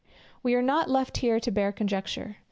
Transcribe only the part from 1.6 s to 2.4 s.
conjecture.